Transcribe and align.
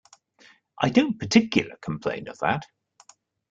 I 0.81 0.89
don't 0.89 1.19
particular 1.19 1.75
complain 1.79 2.27
of 2.27 2.39
that. 2.39 2.65